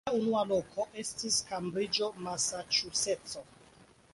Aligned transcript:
Ĝia 0.05 0.13
unua 0.19 0.39
loko 0.51 0.85
estis 1.03 1.37
Kembriĝo, 1.49 2.09
Masaĉuseco. 2.29 3.45